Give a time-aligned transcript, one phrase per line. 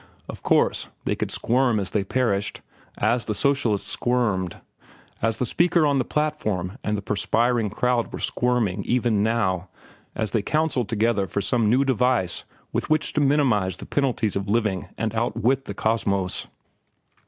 [0.27, 2.61] Of course, they could squirm as they perished,
[2.97, 4.59] as the socialists squirmed,
[5.21, 9.69] as the speaker on the platform and the perspiring crowd were squirming even now
[10.15, 14.49] as they counselled together for some new device with which to minimize the penalties of
[14.49, 16.47] living and outwit the Cosmos.